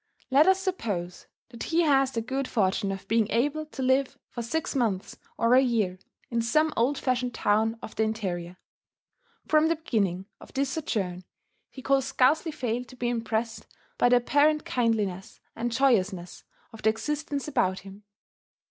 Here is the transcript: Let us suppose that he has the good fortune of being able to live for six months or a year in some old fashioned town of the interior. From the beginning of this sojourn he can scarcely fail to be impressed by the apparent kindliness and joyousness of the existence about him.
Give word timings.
Let 0.31 0.47
us 0.47 0.59
suppose 0.59 1.27
that 1.49 1.61
he 1.61 1.83
has 1.83 2.11
the 2.11 2.21
good 2.23 2.47
fortune 2.47 2.91
of 2.91 3.07
being 3.07 3.29
able 3.29 3.67
to 3.67 3.83
live 3.83 4.17
for 4.29 4.41
six 4.41 4.75
months 4.75 5.15
or 5.37 5.53
a 5.53 5.61
year 5.61 5.99
in 6.31 6.41
some 6.41 6.73
old 6.75 6.97
fashioned 6.97 7.35
town 7.35 7.77
of 7.83 7.95
the 7.95 8.01
interior. 8.01 8.57
From 9.47 9.67
the 9.67 9.75
beginning 9.75 10.25
of 10.39 10.55
this 10.55 10.71
sojourn 10.71 11.23
he 11.69 11.83
can 11.83 12.01
scarcely 12.01 12.51
fail 12.51 12.83
to 12.85 12.95
be 12.95 13.09
impressed 13.09 13.67
by 13.99 14.09
the 14.09 14.15
apparent 14.15 14.65
kindliness 14.65 15.39
and 15.55 15.71
joyousness 15.71 16.45
of 16.73 16.81
the 16.81 16.89
existence 16.89 17.47
about 17.47 17.81
him. 17.81 18.03